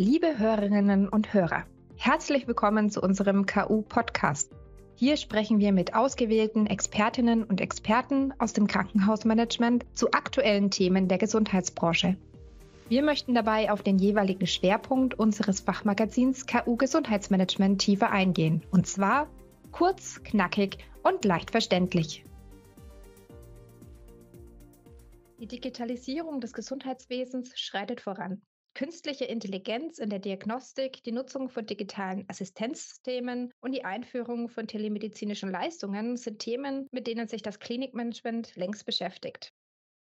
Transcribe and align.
Liebe 0.00 0.38
Hörerinnen 0.38 1.08
und 1.08 1.34
Hörer, 1.34 1.64
herzlich 1.96 2.46
willkommen 2.46 2.88
zu 2.88 3.02
unserem 3.02 3.46
KU-Podcast. 3.46 4.52
Hier 4.94 5.16
sprechen 5.16 5.58
wir 5.58 5.72
mit 5.72 5.96
ausgewählten 5.96 6.68
Expertinnen 6.68 7.42
und 7.42 7.60
Experten 7.60 8.32
aus 8.38 8.52
dem 8.52 8.68
Krankenhausmanagement 8.68 9.84
zu 9.94 10.12
aktuellen 10.12 10.70
Themen 10.70 11.08
der 11.08 11.18
Gesundheitsbranche. 11.18 12.16
Wir 12.88 13.02
möchten 13.02 13.34
dabei 13.34 13.72
auf 13.72 13.82
den 13.82 13.98
jeweiligen 13.98 14.46
Schwerpunkt 14.46 15.18
unseres 15.18 15.58
Fachmagazins 15.58 16.46
KU 16.46 16.76
Gesundheitsmanagement 16.76 17.80
tiefer 17.80 18.12
eingehen. 18.12 18.62
Und 18.70 18.86
zwar 18.86 19.28
kurz, 19.72 20.22
knackig 20.22 20.78
und 21.02 21.24
leicht 21.24 21.50
verständlich. 21.50 22.24
Die 25.40 25.48
Digitalisierung 25.48 26.40
des 26.40 26.52
Gesundheitswesens 26.52 27.58
schreitet 27.58 28.00
voran. 28.00 28.42
Künstliche 28.78 29.24
Intelligenz 29.24 29.98
in 29.98 30.08
der 30.08 30.20
Diagnostik, 30.20 31.02
die 31.02 31.10
Nutzung 31.10 31.48
von 31.48 31.66
digitalen 31.66 32.24
Assistenzsystemen 32.28 33.50
und 33.58 33.72
die 33.72 33.84
Einführung 33.84 34.48
von 34.48 34.68
telemedizinischen 34.68 35.50
Leistungen 35.50 36.16
sind 36.16 36.38
Themen, 36.38 36.86
mit 36.92 37.08
denen 37.08 37.26
sich 37.26 37.42
das 37.42 37.58
Klinikmanagement 37.58 38.54
längst 38.54 38.86
beschäftigt. 38.86 39.52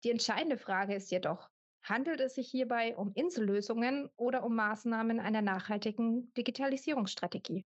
Die 0.03 0.11
entscheidende 0.11 0.59
Frage 0.59 0.93
ist 0.93 1.09
jedoch, 1.09 1.49
handelt 1.83 2.19
es 2.19 2.35
sich 2.35 2.47
hierbei 2.51 2.95
um 2.95 3.11
Insellösungen 3.15 4.07
oder 4.17 4.43
um 4.43 4.55
Maßnahmen 4.55 5.19
einer 5.19 5.41
nachhaltigen 5.41 6.31
Digitalisierungsstrategie? 6.37 7.65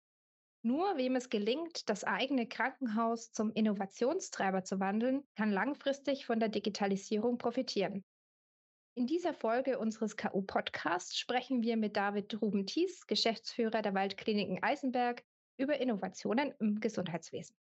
Nur 0.63 0.97
wem 0.97 1.15
es 1.15 1.29
gelingt, 1.29 1.87
das 1.87 2.03
eigene 2.03 2.45
Krankenhaus 2.45 3.31
zum 3.31 3.53
Innovationstreiber 3.53 4.65
zu 4.65 4.81
wandeln, 4.81 5.23
kann 5.37 5.53
langfristig 5.53 6.25
von 6.25 6.41
der 6.41 6.49
Digitalisierung 6.49 7.37
profitieren. 7.37 8.03
In 8.95 9.07
dieser 9.07 9.33
Folge 9.33 9.79
unseres 9.79 10.17
KU-Podcasts 10.17 11.17
sprechen 11.17 11.61
wir 11.63 11.77
mit 11.77 11.95
David 11.95 12.41
Ruben-Thies, 12.41 13.07
Geschäftsführer 13.07 13.81
der 13.81 13.93
Waldkliniken 13.93 14.61
Eisenberg, 14.61 15.23
über 15.57 15.79
Innovationen 15.79 16.53
im 16.59 16.79
Gesundheitswesen. 16.79 17.55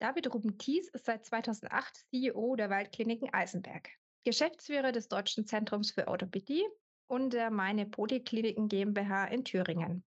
David 0.00 0.34
Ruben-Thies 0.34 0.88
ist 0.88 1.06
seit 1.06 1.24
2008 1.24 2.04
CEO 2.10 2.56
der 2.56 2.68
Waldkliniken 2.68 3.32
Eisenberg, 3.32 3.88
Geschäftsführer 4.24 4.92
des 4.92 5.08
Deutschen 5.08 5.46
Zentrums 5.46 5.92
für 5.92 6.08
Orthopädie 6.08 6.66
und 7.06 7.32
der 7.32 7.50
Meine 7.50 7.86
Polykliniken 7.86 8.68
GmbH 8.68 9.26
in 9.26 9.44
Thüringen. 9.44 10.04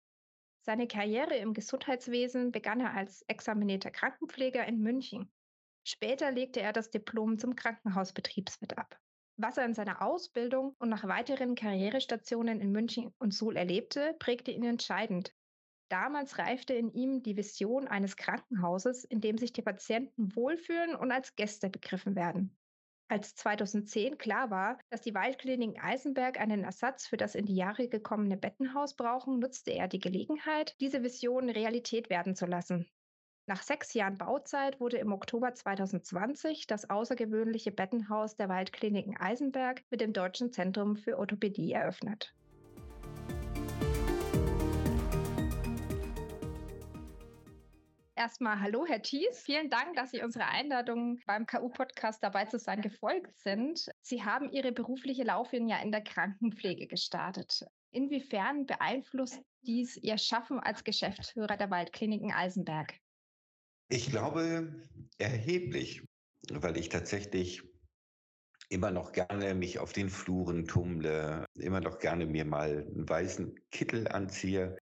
Seine 0.62 0.86
Karriere 0.86 1.36
im 1.36 1.54
Gesundheitswesen 1.54 2.52
begann 2.52 2.80
er 2.80 2.94
als 2.94 3.22
examinierter 3.22 3.90
Krankenpfleger 3.90 4.66
in 4.66 4.80
München. 4.80 5.32
Später 5.84 6.30
legte 6.30 6.60
er 6.60 6.72
das 6.72 6.90
Diplom 6.90 7.38
zum 7.38 7.56
Krankenhausbetriebswirt 7.56 8.78
ab. 8.78 8.98
Was 9.36 9.56
er 9.56 9.64
in 9.64 9.74
seiner 9.74 10.02
Ausbildung 10.02 10.74
und 10.78 10.90
nach 10.90 11.04
weiteren 11.04 11.54
Karrierestationen 11.54 12.60
in 12.60 12.72
München 12.72 13.14
und 13.18 13.32
Suhl 13.32 13.56
erlebte, 13.56 14.14
prägte 14.18 14.50
ihn 14.50 14.64
entscheidend. 14.64 15.32
Damals 15.90 16.38
reifte 16.38 16.74
in 16.74 16.92
ihm 16.92 17.22
die 17.22 17.36
Vision 17.36 17.88
eines 17.88 18.16
Krankenhauses, 18.16 19.04
in 19.04 19.20
dem 19.20 19.38
sich 19.38 19.52
die 19.52 19.62
Patienten 19.62 20.36
wohlfühlen 20.36 20.94
und 20.94 21.10
als 21.10 21.34
Gäste 21.34 21.70
begriffen 21.70 22.14
werden. 22.14 22.56
Als 23.08 23.34
2010 23.34 24.18
klar 24.18 24.50
war, 24.50 24.78
dass 24.90 25.00
die 25.00 25.14
Waldkliniken 25.14 25.82
Eisenberg 25.82 26.38
einen 26.38 26.62
Ersatz 26.62 27.08
für 27.08 27.16
das 27.16 27.34
in 27.34 27.46
die 27.46 27.56
Jahre 27.56 27.88
gekommene 27.88 28.36
Bettenhaus 28.36 28.94
brauchen, 28.94 29.40
nutzte 29.40 29.72
er 29.72 29.88
die 29.88 29.98
Gelegenheit, 29.98 30.76
diese 30.80 31.02
Vision 31.02 31.50
Realität 31.50 32.08
werden 32.08 32.36
zu 32.36 32.46
lassen. 32.46 32.88
Nach 33.46 33.62
sechs 33.62 33.94
Jahren 33.94 34.18
Bauzeit 34.18 34.80
wurde 34.80 34.98
im 34.98 35.12
Oktober 35.12 35.54
2020 35.54 36.66
das 36.66 36.88
außergewöhnliche 36.88 37.72
Bettenhaus 37.72 38.36
der 38.36 38.48
Waldkliniken 38.48 39.16
Eisenberg 39.16 39.82
mit 39.90 40.00
dem 40.00 40.12
Deutschen 40.12 40.52
Zentrum 40.52 40.96
für 40.96 41.18
Orthopädie 41.18 41.72
eröffnet. 41.72 42.34
Erstmal 48.20 48.60
hallo, 48.60 48.84
Herr 48.86 49.00
Thies. 49.00 49.40
Vielen 49.40 49.70
Dank, 49.70 49.96
dass 49.96 50.10
Sie 50.10 50.22
unserer 50.22 50.48
Einladung 50.48 51.18
beim 51.26 51.46
KU-Podcast 51.46 52.22
dabei 52.22 52.44
zu 52.44 52.58
sein 52.58 52.82
gefolgt 52.82 53.34
sind. 53.38 53.90
Sie 54.02 54.22
haben 54.22 54.50
Ihre 54.50 54.72
berufliche 54.72 55.24
Laufbahn 55.24 55.68
ja 55.68 55.78
in 55.78 55.90
der 55.90 56.04
Krankenpflege 56.04 56.86
gestartet. 56.86 57.64
Inwiefern 57.92 58.66
beeinflusst 58.66 59.40
dies 59.62 59.96
Ihr 59.96 60.18
Schaffen 60.18 60.60
als 60.60 60.84
Geschäftsführer 60.84 61.56
der 61.56 61.70
Waldkliniken 61.70 62.30
Eisenberg? 62.30 62.92
Ich 63.92 64.08
glaube 64.08 64.72
erheblich, 65.18 66.04
weil 66.48 66.76
ich 66.76 66.90
tatsächlich 66.90 67.60
immer 68.68 68.92
noch 68.92 69.10
gerne 69.10 69.52
mich 69.56 69.80
auf 69.80 69.92
den 69.92 70.10
Fluren 70.10 70.68
tummle, 70.68 71.44
immer 71.58 71.80
noch 71.80 71.98
gerne 71.98 72.24
mir 72.24 72.44
mal 72.44 72.86
einen 72.86 73.08
weißen 73.08 73.58
Kittel 73.72 74.06
anziehe. 74.06 74.78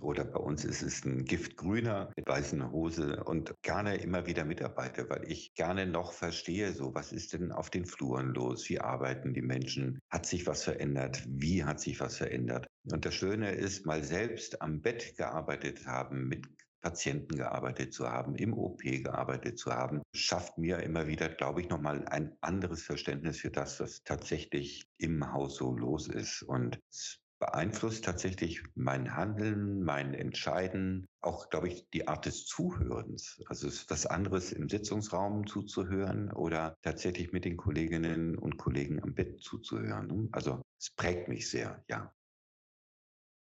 Oder 0.00 0.24
bei 0.24 0.38
uns 0.38 0.64
ist 0.64 0.80
es 0.80 1.04
ein 1.04 1.26
giftgrüner 1.26 2.10
mit 2.16 2.26
weißen 2.26 2.70
Hose 2.72 3.22
und 3.24 3.54
gerne 3.60 3.96
immer 3.96 4.24
wieder 4.24 4.46
mitarbeite, 4.46 5.10
weil 5.10 5.30
ich 5.30 5.52
gerne 5.52 5.86
noch 5.86 6.12
verstehe, 6.12 6.72
so 6.72 6.94
was 6.94 7.12
ist 7.12 7.34
denn 7.34 7.52
auf 7.52 7.68
den 7.68 7.84
Fluren 7.84 8.28
los? 8.28 8.66
Wie 8.70 8.80
arbeiten 8.80 9.34
die 9.34 9.42
Menschen? 9.42 9.98
Hat 10.10 10.24
sich 10.24 10.46
was 10.46 10.64
verändert? 10.64 11.22
Wie 11.28 11.64
hat 11.64 11.80
sich 11.80 12.00
was 12.00 12.16
verändert? 12.16 12.66
Und 12.90 13.04
das 13.04 13.14
Schöne 13.14 13.52
ist, 13.52 13.84
mal 13.84 14.02
selbst 14.02 14.62
am 14.62 14.80
Bett 14.80 15.16
gearbeitet 15.18 15.86
haben, 15.86 16.28
mit 16.28 16.46
Patienten 16.80 17.36
gearbeitet 17.36 17.92
zu 17.92 18.08
haben, 18.08 18.34
im 18.34 18.52
OP 18.52 18.82
gearbeitet 18.82 19.58
zu 19.58 19.72
haben, 19.72 20.02
schafft 20.14 20.58
mir 20.58 20.78
immer 20.80 21.06
wieder, 21.06 21.28
glaube 21.28 21.60
ich, 21.60 21.68
nochmal 21.68 22.06
ein 22.06 22.36
anderes 22.40 22.82
Verständnis 22.82 23.38
für 23.38 23.50
das, 23.50 23.80
was 23.80 24.02
tatsächlich 24.04 24.88
im 24.98 25.32
Haus 25.32 25.56
so 25.56 25.72
los 25.76 26.08
ist. 26.08 26.42
Und 26.42 26.78
es 26.90 27.20
beeinflusst 27.38 28.04
tatsächlich 28.04 28.62
mein 28.74 29.16
Handeln, 29.16 29.82
mein 29.82 30.14
Entscheiden, 30.14 31.06
auch, 31.20 31.50
glaube 31.50 31.68
ich, 31.68 31.88
die 31.90 32.08
Art 32.08 32.26
des 32.26 32.46
Zuhörens. 32.46 33.42
Also 33.46 33.68
es 33.68 33.74
ist 33.74 33.90
was 33.90 34.06
anderes, 34.06 34.52
im 34.52 34.68
Sitzungsraum 34.68 35.46
zuzuhören 35.46 36.32
oder 36.32 36.76
tatsächlich 36.82 37.32
mit 37.32 37.44
den 37.44 37.56
Kolleginnen 37.56 38.36
und 38.36 38.56
Kollegen 38.56 39.02
am 39.02 39.14
Bett 39.14 39.40
zuzuhören. 39.40 40.28
Also 40.32 40.62
es 40.78 40.90
prägt 40.90 41.28
mich 41.28 41.48
sehr, 41.48 41.84
ja. 41.88 42.12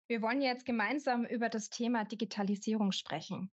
Wir 0.07 0.21
wollen 0.21 0.43
jetzt 0.43 0.67
gemeinsam 0.67 1.25
über 1.25 1.49
das 1.49 1.71
Thema 1.71 2.05
Digitalisierung 2.05 2.93
sprechen. 2.93 3.51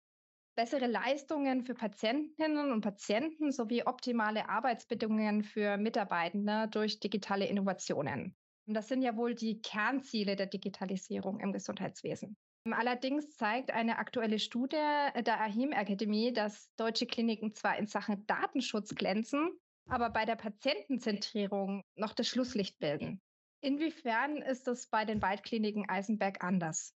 Bessere 0.56 0.88
Leistungen 0.88 1.62
für 1.64 1.76
Patientinnen 1.76 2.72
und 2.72 2.82
Patienten 2.82 3.52
sowie 3.52 3.84
optimale 3.84 4.50
Arbeitsbedingungen 4.50 5.44
für 5.44 5.78
Mitarbeitende 5.78 6.68
durch 6.72 7.00
digitale 7.00 7.46
Innovationen. 7.46 8.36
Und 8.66 8.74
das 8.74 8.88
sind 8.88 9.02
ja 9.02 9.16
wohl 9.16 9.36
die 9.36 9.62
Kernziele 9.62 10.36
der 10.36 10.48
Digitalisierung 10.48 11.40
im 11.42 11.52
Gesundheitswesen. 11.52 12.36
Allerdings 12.66 13.36
zeigt 13.36 13.72
eine 13.72 13.98
aktuelle 13.98 14.40
Studie 14.40 14.76
der 14.76 15.42
AHIM 15.42 15.74
Akademie, 15.74 16.34
dass 16.34 16.74
deutsche 16.76 17.06
Kliniken 17.06 17.54
zwar 17.54 17.78
in 17.78 17.88
Sachen 17.88 18.26
Datenschutz 18.26 18.96
glänzen, 18.96 19.52
aber 19.90 20.10
bei 20.10 20.26
der 20.26 20.36
Patientenzentrierung 20.36 21.84
noch 21.96 22.14
das 22.14 22.28
Schlusslicht 22.28 22.80
bilden. 22.80 23.22
Inwiefern 23.68 24.38
ist 24.38 24.66
das 24.66 24.88
bei 24.88 25.04
den 25.04 25.22
Waldkliniken 25.22 25.90
Eisenberg 25.90 26.42
anders? 26.42 26.94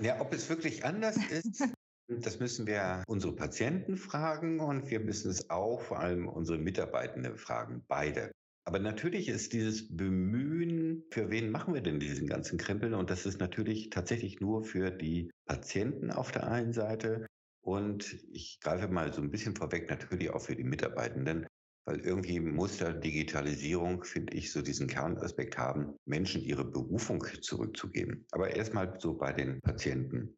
Ja, 0.00 0.20
ob 0.20 0.32
es 0.32 0.48
wirklich 0.48 0.84
anders 0.84 1.16
ist, 1.32 1.64
das 2.06 2.38
müssen 2.38 2.68
wir 2.68 3.02
unsere 3.08 3.34
Patienten 3.34 3.96
fragen 3.96 4.60
und 4.60 4.88
wir 4.92 5.00
müssen 5.00 5.28
es 5.28 5.50
auch 5.50 5.80
vor 5.80 5.98
allem 5.98 6.28
unsere 6.28 6.56
Mitarbeitenden 6.56 7.36
fragen, 7.36 7.84
beide. 7.88 8.30
Aber 8.64 8.78
natürlich 8.78 9.28
ist 9.28 9.52
dieses 9.52 9.88
Bemühen, 9.96 11.02
für 11.10 11.30
wen 11.30 11.50
machen 11.50 11.74
wir 11.74 11.80
denn 11.80 11.98
diesen 11.98 12.28
ganzen 12.28 12.58
Krempel? 12.58 12.94
Und 12.94 13.10
das 13.10 13.26
ist 13.26 13.40
natürlich 13.40 13.90
tatsächlich 13.90 14.38
nur 14.38 14.62
für 14.62 14.92
die 14.92 15.32
Patienten 15.46 16.12
auf 16.12 16.30
der 16.30 16.46
einen 16.46 16.72
Seite 16.72 17.26
und 17.60 18.24
ich 18.30 18.60
greife 18.60 18.86
mal 18.86 19.12
so 19.12 19.20
ein 19.20 19.32
bisschen 19.32 19.56
vorweg, 19.56 19.90
natürlich 19.90 20.30
auch 20.30 20.42
für 20.42 20.54
die 20.54 20.62
Mitarbeitenden, 20.62 21.48
weil 21.88 22.00
irgendwie 22.00 22.38
muss 22.38 22.76
da 22.76 22.92
Digitalisierung, 22.92 24.04
finde 24.04 24.34
ich, 24.34 24.52
so 24.52 24.60
diesen 24.60 24.88
Kernaspekt 24.88 25.56
haben, 25.56 25.96
Menschen 26.04 26.42
ihre 26.42 26.66
Berufung 26.66 27.24
zurückzugeben. 27.40 28.26
Aber 28.30 28.54
erstmal 28.54 29.00
so 29.00 29.14
bei 29.14 29.32
den 29.32 29.58
Patienten. 29.62 30.36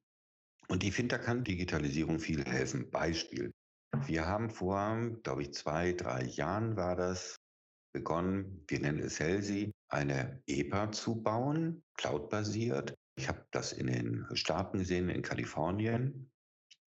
Und 0.69 0.85
ich 0.85 0.95
finde, 0.95 1.17
da 1.17 1.23
kann 1.25 1.43
Digitalisierung 1.43 2.21
viel 2.21 2.45
helfen. 2.45 2.89
Beispiel. 2.91 3.53
Wir 4.07 4.27
haben 4.27 4.49
vor, 4.49 4.97
glaube 5.25 5.43
ich, 5.43 5.53
zwei, 5.53 5.93
drei 5.93 6.23
Jahren 6.23 6.77
war 6.77 6.95
das, 6.95 7.35
begonnen, 7.93 8.65
wir 8.69 8.79
nennen 8.79 9.01
es 9.01 9.19
Helsi, 9.19 9.73
eine 9.89 10.41
EPA 10.47 10.93
zu 10.93 11.21
bauen, 11.21 11.83
cloud-basiert. 11.97 12.95
Ich 13.17 13.27
habe 13.27 13.45
das 13.51 13.73
in 13.73 13.89
den 13.89 14.25
Staaten 14.35 14.79
gesehen, 14.79 15.09
in 15.09 15.23
Kalifornien, 15.23 16.31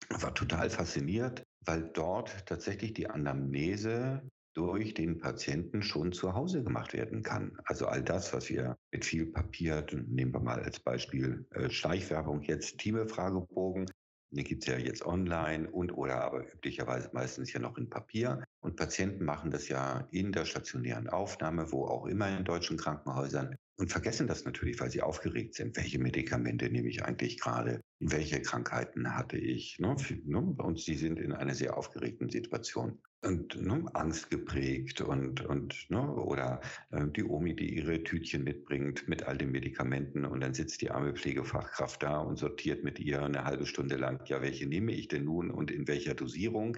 war 0.09 0.35
total 0.35 0.69
fasziniert, 0.69 1.43
weil 1.63 1.83
dort 1.93 2.45
tatsächlich 2.45 2.91
die 2.91 3.09
Anamnese 3.09 4.21
durch 4.59 4.93
den 4.93 5.19
Patienten 5.19 5.81
schon 5.81 6.11
zu 6.11 6.33
Hause 6.33 6.61
gemacht 6.63 6.91
werden 6.91 7.23
kann. 7.23 7.57
Also 7.63 7.87
all 7.87 8.03
das, 8.03 8.33
was 8.33 8.49
wir 8.49 8.77
mit 8.91 9.05
viel 9.05 9.27
Papier, 9.27 9.85
nehmen 10.05 10.33
wir 10.33 10.41
mal 10.41 10.59
als 10.59 10.81
Beispiel 10.81 11.47
äh, 11.51 11.69
Schleichwerbung 11.69 12.41
jetzt, 12.41 12.77
Teambefragebogen, 12.77 13.89
den 14.31 14.43
gibt 14.43 14.63
es 14.63 14.67
ja 14.67 14.77
jetzt 14.77 15.05
online 15.05 15.71
und 15.71 15.93
oder 15.93 16.21
aber 16.25 16.43
üblicherweise 16.53 17.09
meistens 17.13 17.53
ja 17.53 17.61
noch 17.61 17.77
in 17.77 17.89
Papier. 17.89 18.43
Und 18.59 18.75
Patienten 18.75 19.23
machen 19.23 19.49
das 19.49 19.69
ja 19.69 20.09
in 20.11 20.33
der 20.33 20.43
stationären 20.43 21.07
Aufnahme, 21.07 21.71
wo 21.71 21.85
auch 21.85 22.05
immer 22.05 22.37
in 22.37 22.43
deutschen 22.43 22.75
Krankenhäusern. 22.75 23.55
und 23.77 23.89
vergessen 23.89 24.27
das 24.27 24.43
natürlich, 24.43 24.77
weil 24.81 24.91
sie 24.91 25.01
aufgeregt 25.01 25.55
sind. 25.55 25.77
Welche 25.77 25.99
Medikamente 25.99 26.69
nehme 26.69 26.89
ich 26.89 27.05
eigentlich 27.05 27.39
gerade? 27.39 27.79
Welche 28.01 28.41
Krankheiten 28.41 29.15
hatte 29.15 29.37
ich? 29.37 29.79
Ne? 29.79 29.95
ne? 30.25 30.39
Und 30.57 30.81
sie 30.81 30.95
sind 30.95 31.17
in 31.17 31.31
einer 31.31 31.55
sehr 31.55 31.77
aufgeregten 31.77 32.29
Situation 32.29 32.99
und 33.21 33.61
ne, 33.61 33.83
Angst 33.93 34.29
geprägt 34.29 35.01
und, 35.01 35.45
und 35.45 35.89
ne, 35.89 36.13
oder 36.13 36.61
äh, 36.91 37.05
die 37.07 37.23
Omi, 37.23 37.55
die 37.55 37.75
ihre 37.75 38.03
Tütchen 38.03 38.43
mitbringt 38.43 39.07
mit 39.07 39.23
all 39.23 39.37
den 39.37 39.51
Medikamenten 39.51 40.25
und 40.25 40.41
dann 40.41 40.53
sitzt 40.53 40.81
die 40.81 40.91
arme 40.91 41.13
Pflegefachkraft 41.13 42.01
da 42.01 42.19
und 42.19 42.37
sortiert 42.37 42.83
mit 42.83 42.99
ihr 42.99 43.21
eine 43.21 43.43
halbe 43.43 43.65
Stunde 43.65 43.97
lang, 43.97 44.25
ja, 44.25 44.41
welche 44.41 44.67
nehme 44.67 44.93
ich 44.93 45.07
denn 45.07 45.25
nun 45.25 45.51
und 45.51 45.71
in 45.71 45.87
welcher 45.87 46.13
Dosierung? 46.13 46.77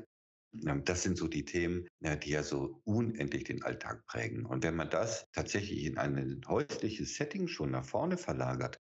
Das 0.84 1.04
sind 1.04 1.18
so 1.18 1.30
die 1.30 1.46
Themen, 1.46 1.88
die 2.02 2.32
ja 2.32 2.44
so 2.44 2.82
unendlich 2.84 3.46
den 3.46 3.64
Alltag 3.64 4.06
prägen. 4.06 4.46
Und 4.46 4.66
wenn 4.66 4.76
man 4.76 4.90
das 4.90 5.26
tatsächlich 5.32 5.86
in 5.86 5.98
ein 5.98 6.42
häusliches 6.46 7.16
Setting 7.16 7.48
schon 7.48 7.72
nach 7.72 7.86
vorne 7.86 8.18
verlagert, 8.18 8.78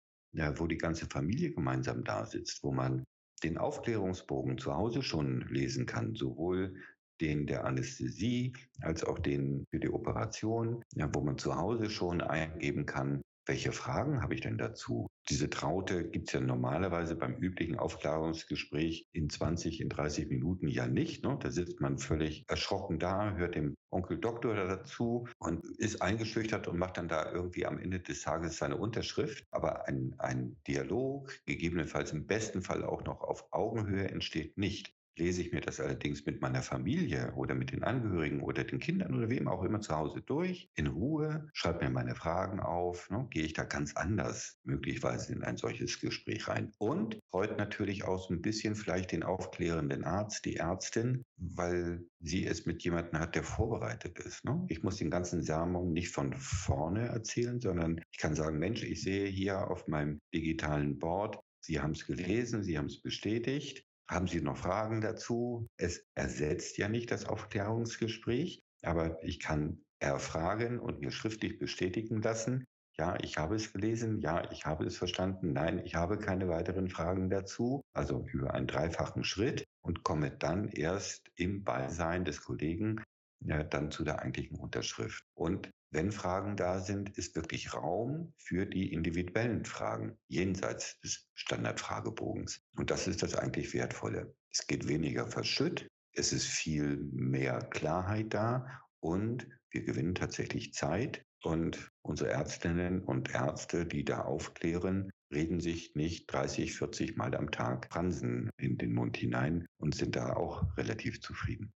wo 0.56 0.66
die 0.66 0.80
ganze 0.80 1.06
Familie 1.06 1.52
gemeinsam 1.52 2.04
da 2.04 2.26
sitzt, 2.26 2.64
wo 2.64 2.72
man 2.72 3.04
den 3.44 3.60
Aufklärungsbogen 3.60 4.58
zu 4.58 4.74
Hause 4.74 5.04
schon 5.04 5.48
lesen 5.50 5.86
kann, 5.86 6.16
sowohl 6.16 6.76
den 7.22 7.48
der 7.48 7.66
Anästhesie 7.66 8.54
als 8.82 9.04
auch 9.04 9.20
den 9.20 9.66
für 9.70 9.80
die 9.80 9.90
Operation, 9.90 10.84
wo 11.14 11.22
man 11.22 11.38
zu 11.38 11.56
Hause 11.56 11.90
schon 11.90 12.22
eingeben 12.22 12.86
kann, 12.86 13.22
welche 13.50 13.72
Fragen 13.72 14.22
habe 14.22 14.36
ich 14.36 14.42
denn 14.42 14.60
dazu? 14.60 15.08
Diese 15.28 15.50
Traute 15.50 16.08
gibt 16.08 16.28
es 16.28 16.34
ja 16.34 16.40
normalerweise 16.40 17.16
beim 17.16 17.34
üblichen 17.34 17.80
Aufklärungsgespräch 17.80 19.08
in 19.12 19.28
20, 19.28 19.82
in 19.82 19.90
30 19.90 20.30
Minuten 20.30 20.68
ja 20.68 20.86
nicht. 20.86 21.24
Ne? 21.24 21.36
Da 21.42 21.50
sitzt 21.50 21.82
man 21.82 21.98
völlig 21.98 22.46
erschrocken 22.48 23.00
da, 23.00 23.34
hört 23.34 23.56
dem 23.56 23.74
Onkel 23.90 24.20
Doktor 24.20 24.54
dazu 24.54 25.28
und 25.40 25.66
ist 25.80 26.00
eingeschüchtert 26.00 26.68
und 26.68 26.78
macht 26.78 26.98
dann 26.98 27.08
da 27.08 27.32
irgendwie 27.32 27.66
am 27.66 27.80
Ende 27.80 28.00
des 28.00 28.22
Tages 28.22 28.58
seine 28.58 28.78
Unterschrift. 28.78 29.44
Aber 29.50 29.88
ein, 29.88 30.14
ein 30.20 30.56
Dialog, 30.68 31.32
gegebenenfalls 31.48 32.12
im 32.12 32.28
besten 32.28 32.62
Fall 32.62 32.86
auch 32.86 33.04
noch 33.04 33.22
auf 33.22 33.48
Augenhöhe, 33.52 34.10
entsteht 34.10 34.60
nicht. 34.60 34.94
Lese 35.20 35.42
ich 35.42 35.52
mir 35.52 35.60
das 35.60 35.80
allerdings 35.82 36.26
mit 36.26 36.42
meiner 36.42 36.62
Familie 36.62 37.34
oder 37.36 37.54
mit 37.54 37.72
den 37.72 37.84
Angehörigen 37.84 38.42
oder 38.42 38.64
den 38.64 38.80
Kindern 38.80 39.14
oder 39.14 39.30
wem 39.30 39.50
auch 39.50 39.64
immer 39.64 39.82
zu 39.82 39.96
Hause 39.96 40.22
durch, 40.22 40.70
in 40.76 40.88
Ruhe, 40.88 41.50
schreibe 41.54 41.84
mir 41.84 41.92
meine 41.92 42.16
Fragen 42.16 42.62
auf, 42.62 43.10
ne, 43.10 43.28
gehe 43.30 43.44
ich 43.44 43.54
da 43.54 43.64
ganz 43.64 43.96
anders 43.96 44.58
möglicherweise 44.64 45.34
in 45.34 45.44
ein 45.44 45.58
solches 45.58 46.00
Gespräch 46.00 46.48
rein. 46.48 46.72
Und 46.78 47.20
freut 47.30 47.58
natürlich 47.58 48.06
auch 48.06 48.26
so 48.26 48.34
ein 48.34 48.42
bisschen 48.42 48.76
vielleicht 48.76 49.12
den 49.12 49.24
aufklärenden 49.24 50.06
Arzt, 50.06 50.46
die 50.46 50.56
Ärztin, 50.56 51.26
weil 51.38 52.06
sie 52.22 52.46
es 52.46 52.66
mit 52.66 52.82
jemandem 52.84 53.20
hat, 53.20 53.36
der 53.36 53.44
vorbereitet 53.44 54.20
ist. 54.20 54.46
Ne? 54.46 54.66
Ich 54.70 54.84
muss 54.84 54.98
den 54.98 55.12
ganzen 55.12 55.44
Sermon 55.44 55.92
nicht 55.92 56.10
von 56.10 56.34
vorne 56.34 57.08
erzählen, 57.08 57.60
sondern 57.60 58.02
ich 58.12 58.18
kann 58.18 58.36
sagen, 58.36 58.58
Mensch, 58.58 58.84
ich 58.84 59.02
sehe 59.02 59.28
hier 59.28 59.70
auf 59.70 59.88
meinem 59.88 60.20
digitalen 60.34 60.98
Board, 60.98 61.40
Sie 61.62 61.80
haben 61.80 61.92
es 61.92 62.06
gelesen, 62.06 62.64
Sie 62.64 62.78
haben 62.78 62.86
es 62.86 63.02
bestätigt. 63.02 63.86
Haben 64.10 64.28
Sie 64.28 64.42
noch 64.42 64.58
Fragen 64.58 65.02
dazu? 65.02 65.68
Es 65.78 66.04
ersetzt 66.16 66.80
ja 66.80 66.90
nicht 66.90 67.12
das 67.12 67.26
Aufklärungsgespräch, 67.26 68.60
aber 68.82 69.24
ich 69.24 69.40
kann 69.40 69.84
erfragen 70.00 70.80
und 70.80 71.02
mir 71.02 71.12
schriftlich 71.12 71.60
bestätigen 71.60 72.22
lassen, 72.22 72.66
ja, 72.98 73.18
ich 73.22 73.38
habe 73.38 73.56
es 73.56 73.72
gelesen, 73.72 74.20
ja, 74.20 74.52
ich 74.52 74.66
habe 74.66 74.86
es 74.86 74.98
verstanden, 74.98 75.54
nein, 75.54 75.80
ich 75.86 75.96
habe 75.96 76.18
keine 76.18 76.50
weiteren 76.50 76.90
Fragen 76.90 77.30
dazu, 77.30 77.82
also 77.94 78.26
über 78.34 78.54
einen 78.54 78.68
dreifachen 78.68 79.24
Schritt 79.24 79.64
und 79.82 80.04
komme 80.04 80.32
dann 80.32 80.68
erst 80.68 81.30
im 81.36 81.64
Beisein 81.64 82.26
des 82.26 82.42
Kollegen 82.42 83.02
ja, 83.42 83.64
dann 83.64 83.92
zu 83.92 84.04
der 84.04 84.20
eigentlichen 84.20 84.58
Unterschrift. 84.58 85.24
Und 85.34 85.70
wenn 85.92 86.12
Fragen 86.12 86.56
da 86.56 86.80
sind, 86.80 87.18
ist 87.18 87.36
wirklich 87.36 87.74
Raum 87.74 88.34
für 88.38 88.66
die 88.66 88.94
individuellen 88.94 89.66
Fragen 89.66 90.18
jenseits 90.28 91.00
des 91.00 91.28
Standardfragebogens. 91.34 92.62
Und 92.76 92.92
das 92.92 93.08
ist 93.08 93.24
das 93.24 93.36
eigentlich 93.36 93.74
Wertvolle. 93.74 94.36
Es 94.52 94.68
geht 94.68 94.88
weniger 94.88 95.28
verschütt, 95.28 95.88
es 96.14 96.34
ist 96.34 96.48
viel 96.48 96.98
mehr 97.12 97.60
Klarheit 97.60 98.34
da 98.34 98.82
und 99.00 99.48
wir 99.72 99.84
gewinnen 99.84 100.16
tatsächlich 100.16 100.74
Zeit. 100.74 101.24
Und 101.42 101.90
unsere 102.02 102.32
Ärztinnen 102.32 103.02
und 103.02 103.34
Ärzte, 103.34 103.86
die 103.86 104.04
da 104.04 104.24
aufklären, 104.24 105.10
reden 105.32 105.62
sich 105.62 105.96
nicht 105.96 106.32
30, 106.32 106.76
40 106.76 107.16
Mal 107.16 107.34
am 107.36 107.52
Tag 107.52 107.88
Fransen 107.92 108.50
in 108.58 108.78
den 108.78 108.94
Mund 108.94 109.16
hinein 109.16 109.66
und 109.78 109.96
sind 109.96 110.16
da 110.18 110.34
auch 110.34 110.76
relativ 110.76 111.22
zufrieden. 111.22 111.72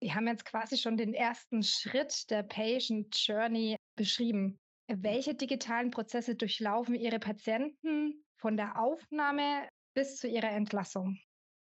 Sie 0.00 0.14
haben 0.14 0.28
jetzt 0.28 0.44
quasi 0.44 0.76
schon 0.76 0.96
den 0.96 1.12
ersten 1.12 1.62
Schritt 1.62 2.30
der 2.30 2.44
Patient 2.44 3.14
Journey 3.26 3.76
beschrieben. 3.96 4.58
Welche 4.86 5.34
digitalen 5.34 5.90
Prozesse 5.90 6.36
durchlaufen 6.36 6.94
Ihre 6.94 7.18
Patienten 7.18 8.24
von 8.36 8.56
der 8.56 8.80
Aufnahme 8.80 9.68
bis 9.94 10.16
zu 10.16 10.28
ihrer 10.28 10.50
Entlassung? 10.50 11.18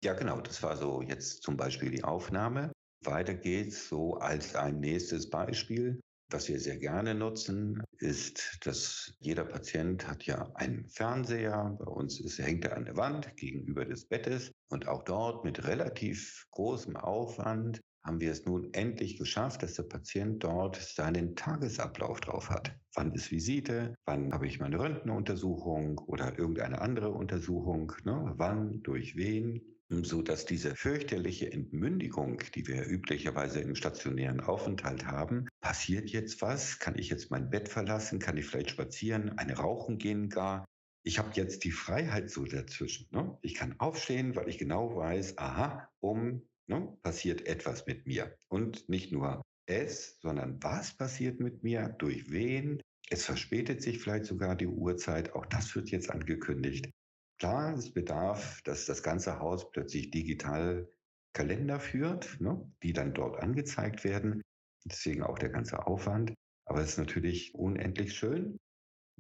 Ja, 0.03 0.15
genau. 0.15 0.41
Das 0.41 0.63
war 0.63 0.77
so 0.77 1.03
jetzt 1.03 1.43
zum 1.43 1.57
Beispiel 1.57 1.91
die 1.91 2.05
Aufnahme. 2.05 2.73
Weiter 3.05 3.35
geht's 3.35 3.89
so 3.89 4.15
als 4.15 4.55
ein 4.57 4.81
nächstes 4.81 5.31
Beispiel. 5.31 6.01
Was 6.31 6.49
wir 6.49 6.61
sehr 6.61 6.77
gerne 6.77 7.15
nutzen, 7.15 7.83
ist, 7.99 8.59
dass 8.67 9.15
jeder 9.21 9.45
Patient 9.45 10.07
hat 10.07 10.25
ja 10.25 10.51
einen 10.57 10.87
Fernseher. 10.89 11.77
Bei 11.79 11.87
uns 11.87 12.21
ist, 12.21 12.39
hängt 12.39 12.65
er 12.67 12.77
an 12.77 12.85
der 12.85 12.97
Wand 12.97 13.35
gegenüber 13.37 13.87
des 13.87 14.07
Bettes 14.07 14.53
und 14.69 14.87
auch 14.89 15.05
dort 15.05 15.45
mit 15.45 15.65
relativ 15.67 16.45
großem 16.51 16.97
Aufwand 16.97 17.81
haben 18.09 18.21
wir 18.21 18.33
es 18.33 18.47
nun 18.47 18.73
endlich 18.73 19.19
geschafft, 19.19 19.63
dass 19.63 19.75
der 19.75 19.83
Patient 19.83 20.43
dort 20.43 20.77
seinen 20.77 21.37
Tagesablauf 21.37 22.21
drauf 22.21 22.49
hat. 22.49 22.75
Wann 22.95 23.13
ist 23.13 23.31
Visite? 23.31 23.95
Wann 24.07 24.33
habe 24.33 24.47
ich 24.47 24.61
meine 24.61 24.79
Röntgenuntersuchung 24.79 25.99
oder 25.99 26.39
irgendeine 26.39 26.81
andere 26.81 27.11
Untersuchung? 27.11 27.93
Ne? 28.05 28.33
Wann? 28.37 28.83
Durch 28.83 29.15
wen? 29.17 29.61
so 29.91 30.21
dass 30.21 30.45
diese 30.45 30.77
fürchterliche 30.77 31.51
Entmündigung, 31.51 32.43
die 32.55 32.67
wir 32.67 32.87
üblicherweise 32.87 33.61
im 33.61 33.75
stationären 33.75 34.41
Aufenthalt 34.41 35.07
haben, 35.07 35.49
passiert 35.63 36.11
jetzt 36.11 36.43
was? 36.43 36.79
Kann 36.79 36.99
ich 36.99 37.09
jetzt 37.09 37.31
mein 37.31 37.49
Bett 37.49 37.71
verlassen? 37.71 38.19
Kann 38.19 38.37
ich 38.37 38.45
vielleicht 38.45 38.71
spazieren, 38.71 39.39
eine 39.39 39.57
rauchen 39.57 39.97
gehen 39.97 40.29
gar? 40.29 40.67
Ich 41.05 41.19
habe 41.19 41.31
jetzt 41.35 41.65
die 41.65 41.71
Freiheit 41.71 42.29
so 42.29 42.45
dazwischen. 42.45 43.09
Ne? 43.13 43.39
Ich 43.41 43.55
kann 43.55 43.77
aufstehen, 43.79 44.37
weil 44.37 44.49
ich 44.51 44.59
genau 44.59 44.95
weiß, 44.95 45.39
aha, 45.39 45.89
um 46.01 46.43
ne, 46.69 46.97
passiert 47.03 47.47
etwas 47.47 47.87
mit 47.87 48.07
mir. 48.07 48.37
Und 48.49 48.89
nicht 48.89 49.13
nur 49.13 49.43
es, 49.67 50.19
sondern 50.21 50.63
was 50.63 50.97
passiert 50.97 51.41
mit 51.41 51.63
mir, 51.63 51.89
durch 51.99 52.31
wen. 52.31 52.81
Es 53.11 53.25
verspätet 53.25 53.83
sich 53.83 53.99
vielleicht 53.99 54.27
sogar 54.27 54.55
die 54.55 54.67
Uhrzeit, 54.67 55.33
auch 55.35 55.47
das 55.47 55.75
wird 55.75 55.91
jetzt 55.91 56.11
angekündigt. 56.11 56.91
Klar, 57.39 57.75
es 57.75 57.93
bedarf, 57.93 58.61
dass 58.65 58.87
das 58.87 59.03
ganze 59.03 59.39
Haus 59.39 59.71
plötzlich 59.71 60.11
digital 60.11 60.89
Kalender 61.35 61.79
führt, 61.79 62.41
ne, 62.41 62.61
die 62.83 62.93
dann 62.93 63.15
dort 63.15 63.41
angezeigt 63.41 64.05
werden. 64.05 64.43
Deswegen 64.85 65.23
auch 65.23 65.39
der 65.39 65.51
ganze 65.51 65.87
Aufwand. 65.87 66.35
Aber 66.65 66.81
es 66.81 66.91
ist 66.91 66.99
natürlich 66.99 67.55
unendlich 67.55 68.15
schön 68.15 68.59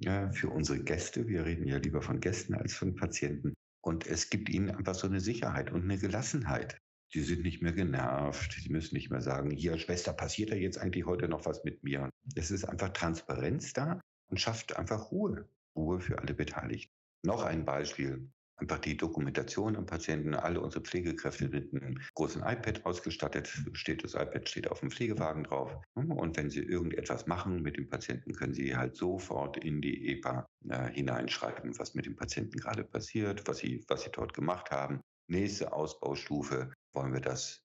ja, 0.00 0.30
für 0.32 0.50
unsere 0.50 0.82
Gäste. 0.82 1.28
Wir 1.28 1.44
reden 1.44 1.66
ja 1.66 1.78
lieber 1.78 2.02
von 2.02 2.20
Gästen 2.20 2.54
als 2.54 2.74
von 2.74 2.94
Patienten. 2.94 3.54
Und 3.82 4.06
es 4.06 4.30
gibt 4.30 4.48
ihnen 4.48 4.70
einfach 4.70 4.94
so 4.94 5.06
eine 5.06 5.20
Sicherheit 5.20 5.70
und 5.70 5.84
eine 5.84 5.98
Gelassenheit. 5.98 6.78
Die 7.14 7.20
sind 7.20 7.42
nicht 7.42 7.62
mehr 7.62 7.72
genervt. 7.72 8.64
Die 8.64 8.68
müssen 8.70 8.94
nicht 8.94 9.10
mehr 9.10 9.22
sagen, 9.22 9.50
hier, 9.50 9.78
Schwester, 9.78 10.12
passiert 10.12 10.50
da 10.50 10.54
jetzt 10.54 10.78
eigentlich 10.78 11.06
heute 11.06 11.28
noch 11.28 11.46
was 11.46 11.64
mit 11.64 11.82
mir? 11.82 12.10
Es 12.34 12.50
ist 12.50 12.64
einfach 12.64 12.90
Transparenz 12.90 13.72
da 13.72 14.00
und 14.30 14.38
schafft 14.38 14.76
einfach 14.76 15.10
Ruhe. 15.10 15.48
Ruhe 15.74 16.00
für 16.00 16.18
alle 16.18 16.34
Beteiligten. 16.34 16.92
Noch 17.24 17.42
ein 17.44 17.64
Beispiel. 17.64 18.30
Einfach 18.56 18.80
die 18.80 18.96
Dokumentation 18.96 19.76
am 19.76 19.86
Patienten. 19.86 20.34
Alle 20.34 20.60
unsere 20.60 20.82
Pflegekräfte 20.82 21.48
mit 21.48 21.72
einem 21.72 21.98
großen 22.14 22.42
iPad 22.42 22.84
ausgestattet. 22.84 23.48
Steht 23.72 24.04
das 24.04 24.14
iPad 24.14 24.48
steht 24.48 24.70
auf 24.70 24.80
dem 24.80 24.90
Pflegewagen 24.90 25.44
drauf. 25.44 25.80
Und 25.94 26.36
wenn 26.36 26.50
Sie 26.50 26.62
irgendetwas 26.62 27.26
machen 27.26 27.62
mit 27.62 27.76
dem 27.76 27.88
Patienten, 27.88 28.32
können 28.34 28.54
Sie 28.54 28.76
halt 28.76 28.96
sofort 28.96 29.56
in 29.56 29.80
die 29.80 30.08
EPA 30.08 30.46
äh, 30.68 30.88
hineinschreiben, 30.90 31.78
was 31.78 31.94
mit 31.94 32.06
dem 32.06 32.16
Patienten 32.16 32.58
gerade 32.58 32.84
passiert, 32.84 33.46
was 33.46 33.58
Sie, 33.58 33.84
was 33.88 34.02
Sie 34.02 34.10
dort 34.10 34.34
gemacht 34.34 34.70
haben. 34.72 35.00
Nächste 35.30 35.74
Ausbaustufe 35.74 36.72
wollen 36.94 37.12
wir 37.12 37.20
das 37.20 37.62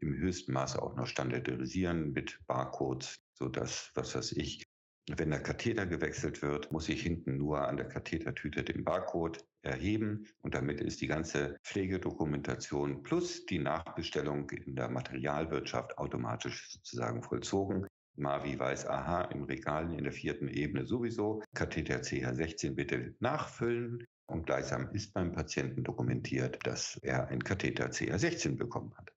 im 0.00 0.14
höchsten 0.14 0.52
Maße 0.52 0.82
auch 0.82 0.94
noch 0.96 1.06
standardisieren 1.06 2.12
mit 2.12 2.38
Barcodes, 2.46 3.16
sodass, 3.32 3.90
was 3.94 4.14
weiß 4.14 4.32
ich, 4.32 4.62
wenn 5.08 5.30
der 5.30 5.42
Katheter 5.42 5.86
gewechselt 5.86 6.42
wird, 6.42 6.70
muss 6.72 6.90
ich 6.90 7.00
hinten 7.00 7.38
nur 7.38 7.66
an 7.66 7.78
der 7.78 7.88
Kathetertüte 7.88 8.64
den 8.64 8.84
Barcode 8.84 9.42
erheben 9.62 10.26
und 10.42 10.54
damit 10.54 10.80
ist 10.82 11.00
die 11.00 11.06
ganze 11.06 11.56
Pflegedokumentation 11.62 13.02
plus 13.02 13.46
die 13.46 13.60
Nachbestellung 13.60 14.50
in 14.50 14.76
der 14.76 14.90
Materialwirtschaft 14.90 15.96
automatisch 15.96 16.70
sozusagen 16.70 17.22
vollzogen. 17.22 17.86
Mavi 18.16 18.58
weiß, 18.58 18.88
aha, 18.88 19.22
im 19.22 19.44
Regal 19.44 19.90
in 19.94 20.04
der 20.04 20.12
vierten 20.12 20.48
Ebene 20.48 20.84
sowieso, 20.86 21.42
Katheter 21.54 22.00
CH16 22.00 22.74
bitte 22.74 23.14
nachfüllen 23.20 24.04
und 24.26 24.46
gleichsam 24.46 24.90
ist 24.92 25.14
beim 25.14 25.32
Patienten 25.32 25.84
dokumentiert, 25.84 26.66
dass 26.66 26.96
er 26.96 27.28
ein 27.28 27.42
Katheter 27.42 27.86
CR16 27.86 28.56
bekommen 28.56 28.96
hat. 28.96 29.12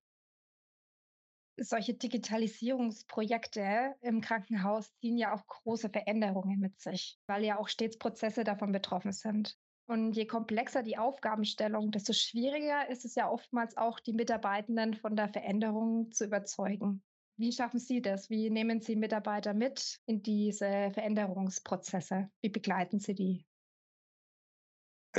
Solche 1.62 1.94
Digitalisierungsprojekte 1.94 3.96
im 4.02 4.22
Krankenhaus 4.22 4.94
ziehen 5.00 5.18
ja 5.18 5.34
auch 5.34 5.46
große 5.46 5.90
Veränderungen 5.90 6.60
mit 6.60 6.80
sich, 6.80 7.20
weil 7.28 7.44
ja 7.44 7.60
auch 7.60 7.68
stets 7.68 7.98
Prozesse 7.98 8.46
davon 8.46 8.72
betroffen 8.72 9.12
sind. 9.12 9.58
Und 9.86 10.14
je 10.14 10.26
komplexer 10.26 10.84
die 10.84 10.98
Aufgabenstellung, 10.98 11.92
desto 11.92 12.14
schwieriger 12.14 12.90
ist 12.90 13.06
es 13.06 13.16
ja 13.16 13.30
oftmals 13.30 13.76
auch, 13.76 14.00
die 14.00 14.14
Mitarbeitenden 14.14 14.94
von 14.94 15.16
der 15.16 15.28
Veränderung 15.28 16.12
zu 16.12 16.26
überzeugen. 16.26 17.04
Wie 17.38 17.52
schaffen 17.52 17.80
Sie 17.80 18.02
das? 18.02 18.30
Wie 18.30 18.50
nehmen 18.50 18.82
Sie 18.82 18.96
Mitarbeiter 18.96 19.54
mit 19.54 20.00
in 20.06 20.22
diese 20.22 20.92
Veränderungsprozesse? 20.94 22.30
Wie 22.42 22.50
begleiten 22.50 23.00
Sie 23.00 23.16
die? 23.16 23.46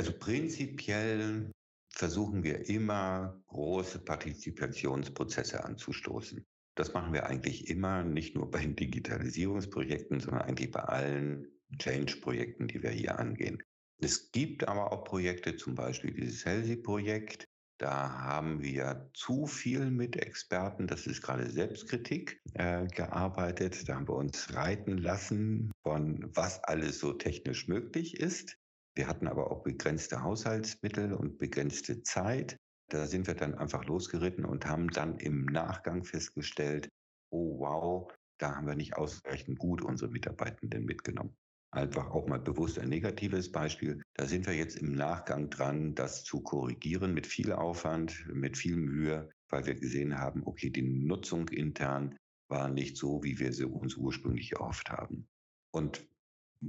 Also 0.01 0.13
prinzipiell 0.17 1.51
versuchen 1.93 2.43
wir 2.43 2.67
immer, 2.67 3.39
große 3.45 3.99
Partizipationsprozesse 3.99 5.63
anzustoßen. 5.63 6.43
Das 6.73 6.95
machen 6.95 7.13
wir 7.13 7.27
eigentlich 7.27 7.69
immer, 7.69 8.01
nicht 8.03 8.33
nur 8.33 8.49
bei 8.49 8.61
den 8.61 8.75
Digitalisierungsprojekten, 8.75 10.19
sondern 10.19 10.41
eigentlich 10.41 10.71
bei 10.71 10.79
allen 10.79 11.47
Change-Projekten, 11.77 12.67
die 12.67 12.81
wir 12.81 12.89
hier 12.89 13.19
angehen. 13.19 13.61
Es 14.01 14.31
gibt 14.31 14.67
aber 14.67 14.91
auch 14.91 15.03
Projekte, 15.03 15.55
zum 15.55 15.75
Beispiel 15.75 16.15
dieses 16.15 16.45
Healthy-Projekt. 16.45 17.45
Da 17.77 18.11
haben 18.23 18.63
wir 18.63 19.11
zu 19.13 19.45
viel 19.45 19.91
mit 19.91 20.15
Experten, 20.15 20.87
das 20.87 21.05
ist 21.05 21.21
gerade 21.21 21.47
Selbstkritik, 21.47 22.41
äh, 22.55 22.87
gearbeitet. 22.87 23.87
Da 23.87 23.97
haben 23.97 24.07
wir 24.07 24.15
uns 24.15 24.51
reiten 24.55 24.97
lassen 24.97 25.71
von 25.83 26.27
was 26.35 26.63
alles 26.63 26.97
so 26.97 27.13
technisch 27.13 27.67
möglich 27.67 28.19
ist. 28.19 28.57
Wir 28.95 29.07
hatten 29.07 29.27
aber 29.27 29.51
auch 29.51 29.63
begrenzte 29.63 30.21
Haushaltsmittel 30.21 31.13
und 31.13 31.37
begrenzte 31.37 32.03
Zeit. 32.03 32.57
Da 32.89 33.07
sind 33.07 33.27
wir 33.27 33.35
dann 33.35 33.55
einfach 33.55 33.85
losgeritten 33.85 34.43
und 34.43 34.65
haben 34.65 34.89
dann 34.89 35.17
im 35.17 35.45
Nachgang 35.45 36.03
festgestellt, 36.03 36.89
oh 37.29 37.59
wow, 37.59 38.13
da 38.37 38.55
haben 38.55 38.67
wir 38.67 38.75
nicht 38.75 38.97
ausreichend 38.97 39.59
gut 39.59 39.81
unsere 39.81 40.11
Mitarbeitenden 40.11 40.85
mitgenommen. 40.85 41.35
Einfach 41.73 42.09
auch 42.11 42.27
mal 42.27 42.39
bewusst 42.39 42.79
ein 42.79 42.89
negatives 42.89 43.49
Beispiel. 43.49 44.01
Da 44.15 44.25
sind 44.25 44.45
wir 44.45 44.53
jetzt 44.53 44.75
im 44.75 44.93
Nachgang 44.93 45.49
dran, 45.49 45.95
das 45.95 46.25
zu 46.25 46.41
korrigieren 46.41 47.13
mit 47.13 47.27
viel 47.27 47.53
Aufwand, 47.53 48.27
mit 48.33 48.57
viel 48.57 48.75
Mühe, 48.75 49.29
weil 49.47 49.65
wir 49.65 49.75
gesehen 49.75 50.17
haben, 50.17 50.41
okay, 50.45 50.69
die 50.69 50.81
Nutzung 50.81 51.47
intern 51.47 52.17
war 52.49 52.67
nicht 52.67 52.97
so, 52.97 53.23
wie 53.23 53.39
wir 53.39 53.53
sie 53.53 53.65
uns 53.65 53.95
ursprünglich 53.95 54.51
erhofft 54.51 54.89
haben. 54.89 55.29
Und 55.73 56.05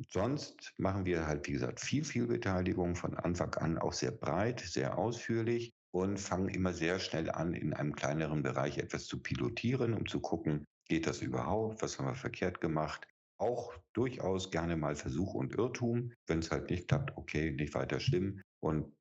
sonst 0.08 0.72
machen 0.78 1.04
wir 1.04 1.26
halt, 1.26 1.46
wie 1.46 1.52
gesagt, 1.52 1.80
viel, 1.80 2.04
viel 2.04 2.26
Beteiligung 2.26 2.96
von 2.96 3.14
Anfang 3.16 3.54
an 3.54 3.78
auch 3.78 3.92
sehr 3.92 4.12
breit, 4.12 4.60
sehr 4.60 4.98
ausführlich 4.98 5.72
und 5.90 6.18
fangen 6.18 6.48
immer 6.48 6.72
sehr 6.72 6.98
schnell 6.98 7.30
an, 7.30 7.54
in 7.54 7.74
einem 7.74 7.94
kleineren 7.94 8.42
Bereich 8.42 8.78
etwas 8.78 9.06
zu 9.06 9.22
pilotieren, 9.22 9.94
um 9.94 10.06
zu 10.06 10.20
gucken, 10.20 10.64
geht 10.88 11.06
das 11.06 11.22
überhaupt? 11.22 11.82
Was 11.82 11.98
haben 11.98 12.06
wir 12.06 12.14
verkehrt 12.14 12.60
gemacht? 12.60 13.06
auch 13.42 13.74
durchaus 13.92 14.50
gerne 14.50 14.76
mal 14.76 14.94
Versuch 14.94 15.34
und 15.34 15.54
Irrtum. 15.54 16.12
Wenn 16.26 16.38
es 16.38 16.50
halt 16.50 16.70
nicht 16.70 16.88
klappt, 16.88 17.16
okay, 17.16 17.50
nicht 17.50 17.74
weiter 17.74 17.98
schlimm. 17.98 18.40
Und 18.60 18.94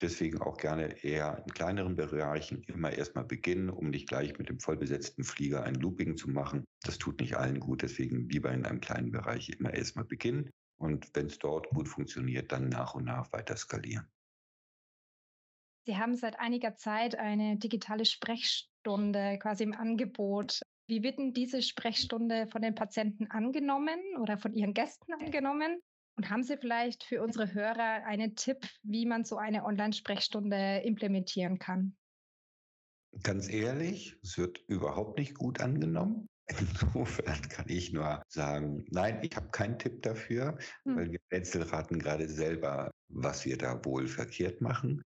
deswegen 0.00 0.40
auch 0.40 0.56
gerne 0.56 1.02
eher 1.04 1.42
in 1.46 1.52
kleineren 1.52 1.96
Bereichen 1.96 2.62
immer 2.64 2.92
erstmal 2.92 3.24
beginnen, 3.24 3.70
um 3.70 3.90
nicht 3.90 4.08
gleich 4.08 4.36
mit 4.38 4.48
dem 4.48 4.60
vollbesetzten 4.60 5.24
Flieger 5.24 5.62
ein 5.62 5.74
Looping 5.74 6.16
zu 6.16 6.30
machen. 6.30 6.64
Das 6.82 6.98
tut 6.98 7.20
nicht 7.20 7.36
allen 7.36 7.60
gut, 7.60 7.82
deswegen 7.82 8.28
lieber 8.28 8.52
in 8.52 8.64
einem 8.64 8.80
kleinen 8.80 9.10
Bereich 9.10 9.48
immer 9.50 9.72
erstmal 9.72 10.04
beginnen. 10.04 10.50
Und 10.78 11.08
wenn 11.14 11.26
es 11.26 11.38
dort 11.38 11.68
gut 11.70 11.88
funktioniert, 11.88 12.52
dann 12.52 12.68
nach 12.68 12.94
und 12.94 13.04
nach 13.04 13.32
weiter 13.32 13.56
skalieren. 13.56 14.06
Sie 15.86 15.96
haben 15.96 16.16
seit 16.16 16.38
einiger 16.40 16.74
Zeit 16.74 17.14
eine 17.14 17.58
digitale 17.58 18.04
Sprechstunde 18.04 19.38
quasi 19.38 19.62
im 19.62 19.72
Angebot. 19.72 20.60
Wie 20.88 21.02
wird 21.02 21.18
denn 21.18 21.32
diese 21.32 21.62
Sprechstunde 21.62 22.48
von 22.48 22.60
den 22.60 22.74
Patienten 22.74 23.30
angenommen 23.30 23.98
oder 24.20 24.36
von 24.36 24.52
Ihren 24.52 24.74
Gästen 24.74 25.12
angenommen? 25.14 25.80
Und 26.16 26.30
haben 26.30 26.42
Sie 26.42 26.56
vielleicht 26.56 27.04
für 27.04 27.22
unsere 27.22 27.52
Hörer 27.52 28.04
einen 28.06 28.36
Tipp, 28.36 28.66
wie 28.82 29.06
man 29.06 29.24
so 29.24 29.36
eine 29.36 29.64
Online-Sprechstunde 29.64 30.82
implementieren 30.84 31.58
kann? 31.58 31.96
Ganz 33.22 33.48
ehrlich, 33.48 34.18
es 34.22 34.36
wird 34.38 34.58
überhaupt 34.68 35.18
nicht 35.18 35.34
gut 35.34 35.60
angenommen. 35.60 36.26
Insofern 36.58 37.42
kann 37.48 37.68
ich 37.68 37.92
nur 37.92 38.22
sagen, 38.28 38.84
nein, 38.90 39.18
ich 39.22 39.34
habe 39.34 39.48
keinen 39.50 39.78
Tipp 39.78 40.02
dafür, 40.02 40.58
hm. 40.84 40.96
weil 40.96 41.12
wir 41.12 41.18
Rätselraten 41.32 41.98
gerade 41.98 42.28
selber, 42.28 42.90
was 43.08 43.44
wir 43.44 43.58
da 43.58 43.84
wohl 43.84 44.06
verkehrt 44.06 44.60
machen. 44.60 45.02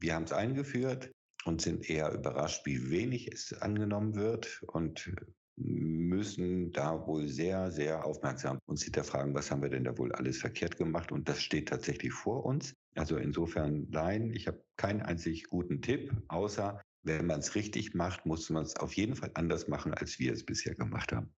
Wir 0.00 0.14
haben 0.14 0.24
es 0.24 0.32
eingeführt, 0.32 1.10
und 1.44 1.60
sind 1.60 1.88
eher 1.88 2.12
überrascht, 2.12 2.66
wie 2.66 2.90
wenig 2.90 3.32
es 3.32 3.52
angenommen 3.52 4.14
wird 4.14 4.62
und 4.62 5.12
müssen 5.56 6.72
da 6.72 7.06
wohl 7.06 7.28
sehr, 7.28 7.70
sehr 7.70 8.04
aufmerksam 8.04 8.58
uns 8.66 8.82
hinterfragen, 8.82 9.34
was 9.34 9.50
haben 9.50 9.62
wir 9.62 9.68
denn 9.68 9.84
da 9.84 9.96
wohl 9.98 10.12
alles 10.12 10.38
verkehrt 10.38 10.76
gemacht? 10.76 11.12
Und 11.12 11.28
das 11.28 11.42
steht 11.42 11.68
tatsächlich 11.68 12.12
vor 12.12 12.44
uns. 12.44 12.74
Also 12.94 13.16
insofern, 13.16 13.86
nein, 13.90 14.30
ich 14.32 14.46
habe 14.46 14.64
keinen 14.76 15.02
einzig 15.02 15.44
guten 15.44 15.82
Tipp, 15.82 16.12
außer 16.28 16.80
wenn 17.04 17.26
man 17.26 17.40
es 17.40 17.54
richtig 17.54 17.94
macht, 17.94 18.26
muss 18.26 18.48
man 18.50 18.62
es 18.62 18.76
auf 18.76 18.94
jeden 18.94 19.16
Fall 19.16 19.30
anders 19.34 19.68
machen, 19.68 19.92
als 19.94 20.18
wir 20.18 20.32
es 20.32 20.44
bisher 20.44 20.74
gemacht 20.74 21.12
haben. 21.12 21.34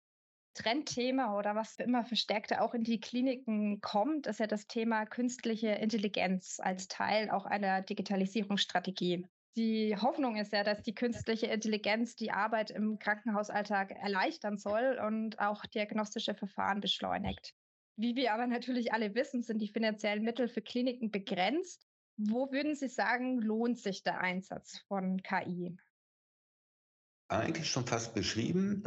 Trendthema 0.56 1.38
oder 1.38 1.56
was 1.56 1.78
immer 1.78 2.06
verstärkter 2.06 2.62
auch 2.62 2.74
in 2.76 2.84
die 2.84 3.00
Kliniken 3.00 3.82
kommt, 3.82 4.28
ist 4.28 4.40
ja 4.40 4.46
das 4.46 4.68
Thema 4.68 5.06
künstliche 5.06 5.70
Intelligenz 5.70 6.60
als 6.60 6.88
Teil 6.88 7.32
auch 7.32 7.46
einer 7.46 7.82
Digitalisierungsstrategie. 7.82 9.28
Die 9.56 9.96
Hoffnung 9.96 10.36
ist 10.38 10.52
ja, 10.52 10.64
dass 10.64 10.82
die 10.82 10.96
künstliche 10.96 11.46
Intelligenz 11.46 12.16
die 12.16 12.32
Arbeit 12.32 12.72
im 12.72 12.98
Krankenhausalltag 12.98 13.92
erleichtern 13.92 14.58
soll 14.58 15.00
und 15.06 15.40
auch 15.40 15.66
diagnostische 15.68 16.34
Verfahren 16.34 16.82
beschleunigt. 16.82 17.54
Wie 17.96 18.16
wir 18.16 18.34
aber 18.34 18.48
natürlich 18.48 18.94
alle 18.94 19.14
wissen, 19.14 19.44
sind 19.44 19.60
die 19.60 19.68
finanziellen 19.68 20.24
Mittel 20.24 20.48
für 20.48 20.64
Kliniken 20.64 21.12
begrenzt. 21.12 21.86
Wo 22.18 22.52
würden 22.52 22.76
Sie 22.76 22.88
sagen, 22.88 23.40
lohnt 23.40 23.78
sich 23.78 24.02
der 24.02 24.20
Einsatz 24.20 24.80
von 24.88 25.22
KI? 25.22 25.78
Eigentlich 27.28 27.70
schon 27.70 27.86
fast 27.86 28.16
beschrieben. 28.16 28.84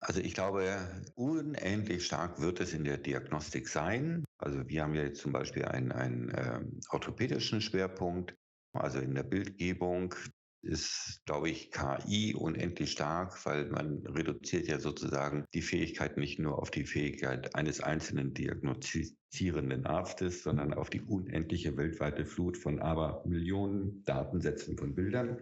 Also 0.00 0.20
ich 0.20 0.34
glaube, 0.34 0.76
unendlich 1.14 2.06
stark 2.06 2.40
wird 2.40 2.60
es 2.60 2.72
in 2.72 2.84
der 2.84 2.98
Diagnostik 2.98 3.68
sein. 3.68 4.24
Also 4.38 4.68
wir 4.68 4.82
haben 4.82 4.94
ja 4.94 5.02
jetzt 5.02 5.20
zum 5.20 5.32
Beispiel 5.32 5.64
einen, 5.64 5.90
einen 5.92 6.28
äh, 6.30 6.60
orthopädischen 6.90 7.60
Schwerpunkt. 7.60 8.36
Also 8.78 8.98
in 9.00 9.14
der 9.14 9.22
Bildgebung 9.22 10.14
ist, 10.62 11.22
glaube 11.24 11.50
ich, 11.50 11.70
KI 11.70 12.34
unendlich 12.34 12.92
stark, 12.92 13.44
weil 13.46 13.66
man 13.66 14.04
reduziert 14.06 14.66
ja 14.66 14.80
sozusagen 14.80 15.44
die 15.54 15.62
Fähigkeit 15.62 16.16
nicht 16.16 16.38
nur 16.38 16.58
auf 16.58 16.70
die 16.70 16.84
Fähigkeit 16.84 17.54
eines 17.54 17.80
einzelnen 17.80 18.34
diagnostizierenden 18.34 19.86
Arztes, 19.86 20.42
sondern 20.42 20.74
auf 20.74 20.90
die 20.90 21.00
unendliche 21.00 21.76
weltweite 21.76 22.24
Flut 22.24 22.56
von 22.56 22.80
aber 22.80 23.22
Millionen 23.26 24.02
Datensätzen 24.04 24.76
von 24.76 24.94
Bildern. 24.94 25.38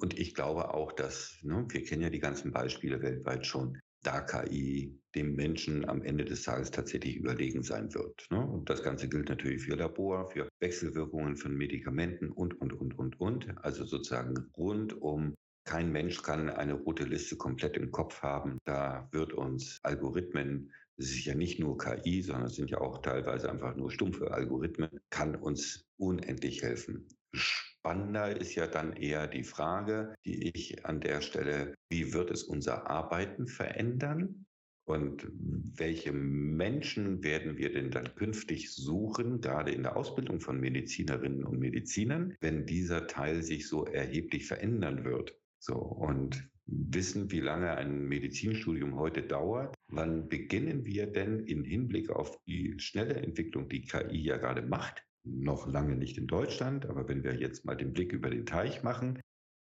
Und 0.00 0.18
ich 0.18 0.34
glaube 0.34 0.74
auch, 0.74 0.92
dass, 0.92 1.38
ne, 1.42 1.64
wir 1.68 1.84
kennen 1.84 2.02
ja 2.02 2.10
die 2.10 2.18
ganzen 2.18 2.52
Beispiele 2.52 3.00
weltweit 3.00 3.46
schon, 3.46 3.78
da 4.02 4.20
KI 4.20 5.00
dem 5.14 5.34
Menschen 5.34 5.88
am 5.88 6.02
Ende 6.02 6.24
des 6.24 6.42
Tages 6.42 6.70
tatsächlich 6.70 7.16
überlegen 7.16 7.62
sein 7.62 7.92
wird. 7.94 8.26
Ne? 8.30 8.40
Und 8.40 8.68
das 8.70 8.82
Ganze 8.82 9.08
gilt 9.08 9.28
natürlich 9.28 9.62
für 9.62 9.76
Labor, 9.76 10.30
für 10.30 10.48
Wechselwirkungen 10.60 11.36
von 11.36 11.56
Medikamenten 11.56 12.30
und, 12.30 12.60
und, 12.60 12.72
und, 12.72 12.98
und, 12.98 13.20
und. 13.20 13.64
Also 13.64 13.84
sozusagen 13.84 14.50
rundum. 14.56 15.34
Kein 15.64 15.92
Mensch 15.92 16.22
kann 16.22 16.50
eine 16.50 16.74
rote 16.74 17.04
Liste 17.04 17.36
komplett 17.36 17.76
im 17.76 17.90
Kopf 17.90 18.22
haben. 18.22 18.58
Da 18.64 19.08
wird 19.12 19.32
uns 19.32 19.78
Algorithmen, 19.82 20.72
es 20.96 21.10
ist 21.10 21.24
ja 21.24 21.34
nicht 21.34 21.58
nur 21.60 21.78
KI, 21.78 22.22
sondern 22.22 22.46
es 22.46 22.56
sind 22.56 22.70
ja 22.70 22.78
auch 22.78 23.00
teilweise 23.02 23.50
einfach 23.50 23.76
nur 23.76 23.90
stumpfe 23.90 24.30
Algorithmen, 24.30 24.90
kann 25.10 25.36
uns 25.36 25.84
unendlich 25.98 26.62
helfen. 26.62 27.06
Spannender 27.34 28.36
ist 28.36 28.54
ja 28.54 28.66
dann 28.66 28.92
eher 28.92 29.26
die 29.26 29.44
Frage, 29.44 30.14
die 30.24 30.50
ich 30.54 30.84
an 30.84 31.00
der 31.00 31.20
Stelle, 31.20 31.74
wie 31.90 32.12
wird 32.12 32.30
es 32.30 32.42
unser 32.42 32.88
Arbeiten 32.88 33.46
verändern? 33.46 34.46
Und 34.84 35.28
welche 35.32 36.12
Menschen 36.12 37.22
werden 37.22 37.56
wir 37.56 37.72
denn 37.72 37.90
dann 37.90 38.14
künftig 38.16 38.74
suchen, 38.74 39.40
gerade 39.40 39.70
in 39.70 39.84
der 39.84 39.96
Ausbildung 39.96 40.40
von 40.40 40.58
Medizinerinnen 40.58 41.44
und 41.44 41.60
Medizinern, 41.60 42.34
wenn 42.40 42.66
dieser 42.66 43.06
Teil 43.06 43.42
sich 43.42 43.68
so 43.68 43.84
erheblich 43.86 44.46
verändern 44.46 45.04
wird? 45.04 45.38
So, 45.58 45.76
und 45.76 46.50
wissen, 46.66 47.30
wie 47.30 47.40
lange 47.40 47.76
ein 47.76 48.08
Medizinstudium 48.08 48.96
heute 48.96 49.22
dauert. 49.22 49.74
Wann 49.88 50.28
beginnen 50.28 50.84
wir 50.84 51.06
denn 51.06 51.40
im 51.40 51.64
Hinblick 51.64 52.10
auf 52.10 52.38
die 52.46 52.78
schnelle 52.78 53.14
Entwicklung, 53.14 53.68
die 53.68 53.82
KI 53.82 54.18
ja 54.22 54.36
gerade 54.36 54.62
macht, 54.62 55.04
noch 55.24 55.66
lange 55.66 55.96
nicht 55.96 56.18
in 56.18 56.26
Deutschland, 56.26 56.86
aber 56.86 57.08
wenn 57.08 57.22
wir 57.22 57.34
jetzt 57.34 57.64
mal 57.64 57.76
den 57.76 57.92
Blick 57.92 58.12
über 58.12 58.30
den 58.30 58.46
Teich 58.46 58.82
machen, 58.82 59.20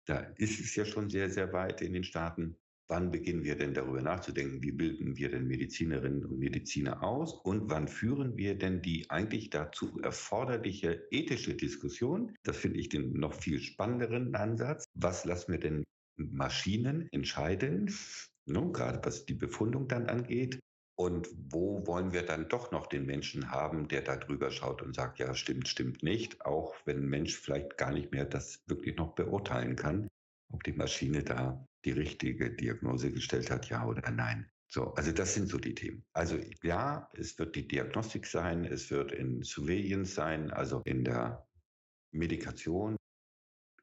da 0.05 0.19
ist 0.37 0.59
es 0.59 0.75
ja 0.75 0.85
schon 0.85 1.09
sehr, 1.09 1.29
sehr 1.29 1.51
weit 1.53 1.81
in 1.81 1.93
den 1.93 2.03
Staaten. 2.03 2.55
Wann 2.91 3.09
beginnen 3.09 3.45
wir 3.45 3.55
denn 3.55 3.73
darüber 3.73 4.01
nachzudenken, 4.01 4.61
wie 4.61 4.73
bilden 4.73 5.15
wir 5.15 5.31
denn 5.31 5.47
Medizinerinnen 5.47 6.25
und 6.25 6.37
Mediziner 6.37 7.01
aus 7.01 7.35
und 7.45 7.69
wann 7.69 7.87
führen 7.87 8.35
wir 8.35 8.57
denn 8.57 8.81
die 8.81 9.09
eigentlich 9.09 9.49
dazu 9.49 10.01
erforderliche 10.01 11.07
ethische 11.09 11.55
Diskussion? 11.55 12.35
Das 12.43 12.57
finde 12.57 12.81
ich 12.81 12.89
den 12.89 13.13
noch 13.13 13.33
viel 13.33 13.61
spannenderen 13.61 14.35
Ansatz. 14.35 14.83
Was 14.93 15.23
lassen 15.23 15.53
wir 15.53 15.59
denn 15.61 15.85
Maschinen 16.17 17.07
entscheiden, 17.13 17.95
ne, 18.45 18.69
gerade 18.73 18.99
was 19.03 19.25
die 19.25 19.35
Befundung 19.35 19.87
dann 19.87 20.07
angeht. 20.07 20.59
Und 20.99 21.29
wo 21.49 21.87
wollen 21.87 22.11
wir 22.11 22.23
dann 22.23 22.49
doch 22.49 22.73
noch 22.73 22.87
den 22.87 23.05
Menschen 23.05 23.51
haben, 23.51 23.87
der 23.87 24.01
da 24.01 24.17
drüber 24.17 24.51
schaut 24.51 24.81
und 24.81 24.95
sagt, 24.95 25.17
ja, 25.17 25.33
stimmt, 25.33 25.69
stimmt 25.69 26.03
nicht, 26.03 26.45
auch 26.45 26.75
wenn 26.83 27.03
ein 27.03 27.09
Mensch 27.09 27.37
vielleicht 27.37 27.77
gar 27.77 27.93
nicht 27.93 28.11
mehr 28.11 28.25
das 28.25 28.59
wirklich 28.67 28.97
noch 28.97 29.15
beurteilen 29.15 29.77
kann, 29.77 30.09
ob 30.51 30.61
die 30.65 30.73
Maschine 30.73 31.23
da 31.23 31.65
die 31.85 31.91
richtige 31.91 32.51
Diagnose 32.51 33.11
gestellt 33.11 33.49
hat, 33.49 33.69
ja 33.69 33.85
oder 33.85 34.09
nein. 34.11 34.49
So, 34.67 34.93
also 34.93 35.11
das 35.11 35.33
sind 35.33 35.49
so 35.49 35.57
die 35.57 35.75
Themen. 35.75 36.05
Also 36.13 36.39
ja, 36.63 37.09
es 37.13 37.37
wird 37.37 37.55
die 37.55 37.67
Diagnostik 37.67 38.25
sein, 38.25 38.63
es 38.63 38.89
wird 38.89 39.11
in 39.11 39.43
Surveillance 39.43 40.13
sein, 40.13 40.51
also 40.51 40.81
in 40.85 41.03
der 41.03 41.45
Medikation. 42.11 42.95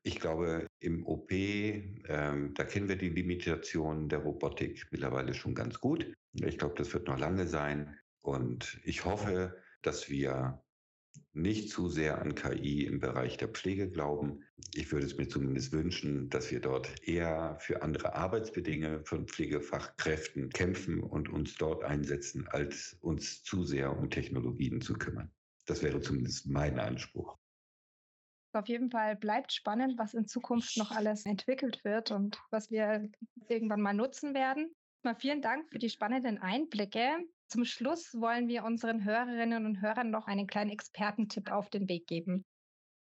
Ich 0.03 0.19
glaube, 0.19 0.67
im 0.81 1.07
OP, 1.07 1.31
ähm, 1.31 2.55
da 2.55 2.65
kennen 2.65 2.89
wir 2.89 2.97
die 2.97 3.11
Limitationen 3.11 4.09
der 4.09 4.21
Robotik 4.21 4.87
mittlerweile 4.91 5.35
schon 5.35 5.55
ganz 5.55 5.79
gut. 5.79 6.11
Ich 6.33 6.57
glaube, 6.57 6.77
das 6.77 6.93
wird 6.95 7.07
noch 7.07 7.19
lange 7.19 7.47
sein. 7.47 7.99
Und 8.23 8.81
ich 8.85 9.05
hoffe, 9.05 9.61
dass 9.83 10.09
wir 10.09 10.63
nicht 11.33 11.71
zu 11.71 11.89
sehr 11.89 12.21
an 12.21 12.35
KI 12.35 12.85
im 12.85 12.99
Bereich 12.99 13.37
der 13.37 13.49
Pflege 13.49 13.89
glauben. 13.89 14.45
Ich 14.75 14.91
würde 14.91 15.07
es 15.07 15.17
mir 15.17 15.29
zumindest 15.29 15.73
wünschen, 15.73 16.29
dass 16.31 16.51
wir 16.51 16.61
dort 16.61 17.07
eher 17.07 17.57
für 17.61 17.83
andere 17.83 18.15
Arbeitsbedingungen 18.15 19.05
von 19.05 19.29
Pflegefachkräften 19.29 20.51
kämpfen 20.51 21.01
und 21.01 21.29
uns 21.29 21.55
dort 21.55 21.85
einsetzen, 21.85 22.47
als 22.49 22.97
uns 23.01 23.43
zu 23.43 23.65
sehr 23.65 23.97
um 23.97 24.11
Technologien 24.11 24.81
zu 24.81 24.95
kümmern. 24.95 25.31
Das 25.67 25.83
wäre 25.83 26.01
zumindest 26.01 26.47
mein 26.47 26.79
Anspruch. 26.79 27.39
Auf 28.53 28.67
jeden 28.67 28.91
Fall 28.91 29.15
bleibt 29.15 29.53
spannend, 29.53 29.99
was 29.99 30.15
in 30.15 30.27
Zukunft 30.27 30.77
noch 30.79 30.91
alles 30.91 31.27
entwickelt 31.27 31.85
wird 31.85 32.11
und 32.11 32.41
was 32.51 32.71
wir 32.71 33.09
irgendwann 33.49 33.83
mal 33.83 33.93
nutzen 33.93 34.35
werden. 34.35 34.75
Mal 35.09 35.15
vielen 35.15 35.41
Dank 35.41 35.71
für 35.71 35.79
die 35.79 35.89
spannenden 35.89 36.37
Einblicke. 36.37 37.17
Zum 37.47 37.65
Schluss 37.65 38.13
wollen 38.13 38.47
wir 38.47 38.63
unseren 38.63 39.07
Hörerinnen 39.07 39.65
und 39.65 39.81
Hörern 39.81 40.11
noch 40.11 40.27
einen 40.27 40.47
kleinen 40.47 40.71
Expertentipp 40.71 41.51
auf 41.51 41.71
den 41.71 41.89
Weg 41.89 42.07
geben. 42.07 42.45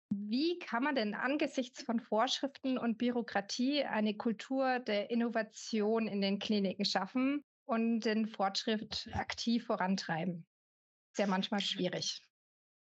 Wie 0.09 0.59
kann 0.59 0.85
man 0.85 0.95
denn 0.95 1.15
angesichts 1.15 1.83
von 1.83 2.01
Vorschriften 2.01 2.79
und 2.79 2.97
Bürokratie 2.97 3.85
eine 3.85 4.17
Kultur 4.17 4.79
der 4.79 5.11
Innovation 5.11 6.09
in 6.09 6.23
den 6.23 6.39
Kliniken 6.39 6.87
schaffen 6.87 7.45
und 7.67 8.01
den 8.01 8.27
Fortschritt 8.27 9.11
aktiv 9.13 9.67
vorantreiben? 9.67 10.47
Ist 11.13 11.19
ja 11.19 11.27
manchmal 11.27 11.61
schwierig. 11.61 12.23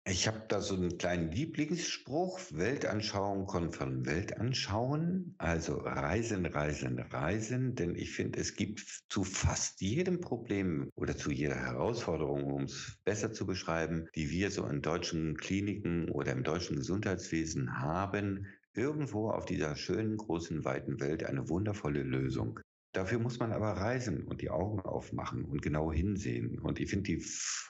Ich 0.03 0.27
habe 0.27 0.41
da 0.47 0.61
so 0.61 0.73
einen 0.73 0.97
kleinen 0.97 1.31
Lieblingsspruch. 1.31 2.39
Weltanschauung 2.49 3.45
kommt 3.45 3.75
von 3.75 4.03
Weltanschauen. 4.07 5.35
Also 5.37 5.75
Reisen, 5.75 6.47
Reisen, 6.47 6.97
Reisen. 6.97 7.75
Denn 7.75 7.95
ich 7.95 8.11
finde, 8.11 8.39
es 8.39 8.55
gibt 8.55 8.79
zu 9.09 9.23
fast 9.23 9.79
jedem 9.79 10.19
Problem 10.19 10.89
oder 10.95 11.15
zu 11.15 11.29
jeder 11.29 11.55
Herausforderung, 11.55 12.45
um 12.45 12.63
es 12.63 12.97
besser 13.05 13.31
zu 13.31 13.45
beschreiben, 13.45 14.07
die 14.15 14.31
wir 14.31 14.49
so 14.49 14.65
in 14.65 14.81
deutschen 14.81 15.37
Kliniken 15.37 16.09
oder 16.09 16.31
im 16.31 16.43
deutschen 16.43 16.77
Gesundheitswesen 16.77 17.79
haben, 17.79 18.47
irgendwo 18.73 19.29
auf 19.29 19.45
dieser 19.45 19.75
schönen, 19.75 20.17
großen, 20.17 20.65
weiten 20.65 20.99
Welt 20.99 21.23
eine 21.23 21.47
wundervolle 21.47 22.01
Lösung. 22.01 22.59
Dafür 22.93 23.19
muss 23.19 23.39
man 23.39 23.53
aber 23.53 23.71
reisen 23.71 24.23
und 24.27 24.41
die 24.41 24.49
Augen 24.49 24.81
aufmachen 24.81 25.45
und 25.45 25.61
genau 25.61 25.93
hinsehen. 25.93 26.59
Und 26.59 26.79
ich 26.79 26.89
finde 26.89 27.03
die 27.03 27.25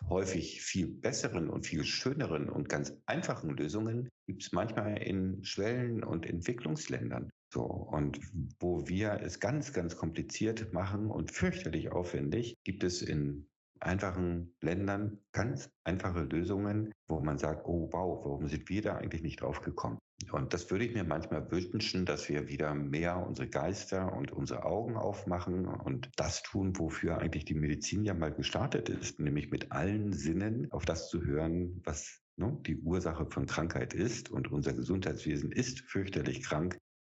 häufig 0.09 0.63
viel 0.63 0.87
besseren 0.87 1.47
und 1.47 1.67
viel 1.67 1.83
schöneren 1.83 2.49
und 2.49 2.69
ganz 2.69 2.93
einfachen 3.05 3.51
Lösungen 3.51 4.09
gibt 4.25 4.43
es 4.43 4.51
manchmal 4.51 4.97
in 4.97 5.43
Schwellen- 5.43 6.03
und 6.03 6.25
Entwicklungsländern. 6.25 7.29
So, 7.53 7.65
und 7.65 8.19
wo 8.59 8.87
wir 8.87 9.19
es 9.21 9.39
ganz, 9.39 9.73
ganz 9.73 9.95
kompliziert 9.97 10.73
machen 10.73 11.11
und 11.11 11.31
fürchterlich 11.31 11.91
aufwendig, 11.91 12.55
gibt 12.63 12.83
es 12.83 13.01
in 13.01 13.47
einfachen 13.81 14.55
Ländern 14.61 15.19
ganz 15.31 15.69
einfache 15.83 16.21
Lösungen, 16.21 16.93
wo 17.07 17.19
man 17.19 17.37
sagt, 17.37 17.65
oh 17.65 17.89
wow, 17.91 18.23
warum 18.23 18.47
sind 18.47 18.69
wir 18.69 18.81
da 18.81 18.97
eigentlich 18.97 19.23
nicht 19.23 19.41
drauf 19.41 19.61
gekommen? 19.61 19.97
Und 20.31 20.53
das 20.53 20.69
würde 20.69 20.85
ich 20.85 20.93
mir 20.93 21.03
manchmal 21.03 21.49
wünschen, 21.51 22.05
dass 22.05 22.29
wir 22.29 22.47
wieder 22.47 22.75
mehr 22.75 23.17
unsere 23.17 23.49
Geister 23.49 24.13
und 24.13 24.31
unsere 24.31 24.65
Augen 24.65 24.95
aufmachen 24.95 25.65
und 25.65 26.11
das 26.15 26.43
tun, 26.43 26.77
wofür 26.77 27.17
eigentlich 27.17 27.45
die 27.45 27.55
Medizin 27.55 28.03
ja 28.03 28.13
mal 28.13 28.31
gestartet 28.31 28.89
ist, 28.89 29.19
nämlich 29.19 29.49
mit 29.49 29.71
allen 29.71 30.13
Sinnen 30.13 30.71
auf 30.71 30.85
das 30.85 31.09
zu 31.09 31.23
hören, 31.23 31.81
was 31.83 32.21
ne, 32.37 32.55
die 32.67 32.77
Ursache 32.77 33.25
von 33.25 33.47
Krankheit 33.47 33.93
ist. 33.93 34.29
Und 34.29 34.51
unser 34.51 34.73
Gesundheitswesen 34.73 35.51
ist 35.51 35.81
fürchterlich 35.81 36.43
krank. 36.43 36.77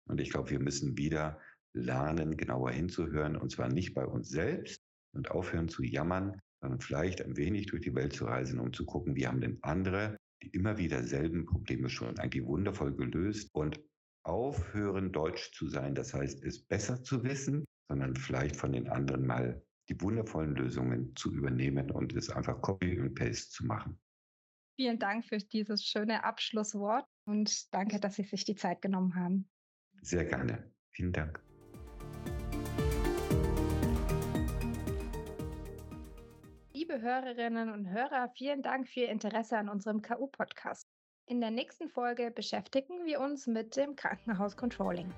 Und 0.09 0.21
ich 0.21 0.31
glaube, 0.31 0.51
wir 0.51 0.61
müssen 0.61 0.97
wieder 0.97 1.41
lernen, 1.75 2.37
genauer 2.37 2.71
hinzuhören, 2.71 3.37
und 3.37 3.51
zwar 3.51 3.69
nicht 3.69 3.95
bei 3.95 4.07
uns 4.07 4.29
selbst 4.29 4.81
und 5.15 5.31
aufhören 5.31 5.69
zu 5.69 5.83
jammern, 5.83 6.41
sondern 6.62 6.81
vielleicht 6.81 7.20
ein 7.22 7.37
wenig 7.37 7.66
durch 7.66 7.83
die 7.83 7.94
Welt 7.94 8.14
zu 8.14 8.25
reisen, 8.25 8.61
um 8.61 8.72
zu 8.72 8.87
gucken, 8.87 9.16
wie 9.16 9.27
haben 9.27 9.40
denn 9.40 9.59
andere 9.62 10.16
die 10.42 10.48
immer 10.48 10.79
wieder 10.79 11.03
selben 11.03 11.46
Probleme 11.46 11.88
schon 11.88 12.18
eigentlich 12.18 12.44
wundervoll 12.44 12.94
gelöst 12.94 13.51
und 13.55 13.81
aufhören, 14.25 15.12
deutsch 15.12 15.53
zu 15.53 15.68
sein. 15.68 15.94
Das 15.94 16.14
heißt, 16.14 16.42
es 16.44 16.64
besser 16.64 17.03
zu 17.03 17.22
wissen, 17.25 17.64
sondern 17.88 18.16
vielleicht 18.16 18.57
von 18.57 18.72
den 18.72 18.88
anderen 18.88 19.27
mal 19.27 19.62
die 19.88 20.01
wundervollen 20.01 20.55
Lösungen 20.55 21.14
zu 21.16 21.33
übernehmen 21.33 21.90
und 21.90 22.14
es 22.14 22.31
einfach 22.31 22.61
Copy 22.61 23.01
und 23.01 23.14
Paste 23.14 23.51
zu 23.51 23.66
machen. 23.66 23.98
Vielen 24.77 24.98
Dank 24.98 25.27
für 25.27 25.38
dieses 25.38 25.85
schöne 25.85 26.25
Abschlusswort 26.25 27.05
und 27.27 27.72
danke, 27.75 28.01
dass 28.01 28.16
Sie 28.16 28.25
sich 28.25 28.44
die 28.44 28.55
Zeit 28.55 28.81
genommen 28.81 29.14
haben. 29.14 29.48
Sehr 30.01 30.25
gerne. 30.25 30.72
Vielen 30.90 31.12
Dank. 31.12 31.42
Liebe 36.83 37.01
Hörerinnen 37.01 37.71
und 37.73 37.90
Hörer, 37.90 38.29
vielen 38.35 38.61
Dank 38.61 38.88
für 38.88 39.03
Ihr 39.03 39.09
Interesse 39.09 39.57
an 39.57 39.68
unserem 39.68 40.03
KU-Podcast. 40.03 40.88
In 41.27 41.40
der 41.40 41.53
nächsten 41.53 41.88
Folge 41.88 42.33
beschäftigen 42.33 43.05
wir 43.05 43.21
uns 43.21 43.47
mit 43.47 43.77
dem 43.77 43.95
Krankenhaus-Controlling. 43.95 45.09